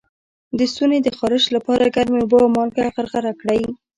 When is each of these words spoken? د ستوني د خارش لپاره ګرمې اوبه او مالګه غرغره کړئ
د 0.57 0.59
ستوني 0.71 0.99
د 1.03 1.07
خارش 1.17 1.45
لپاره 1.55 1.93
ګرمې 1.95 2.19
اوبه 2.21 2.37
او 2.43 2.49
مالګه 2.55 2.83
غرغره 2.95 3.33
کړئ 3.41 3.61